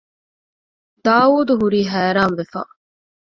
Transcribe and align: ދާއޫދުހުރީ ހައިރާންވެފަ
ދާއޫދުހުރީ 1.05 1.81
ހައިރާންވެފަ 1.91 2.55